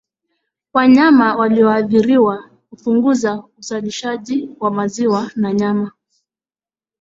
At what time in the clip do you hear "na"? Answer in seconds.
5.35-5.53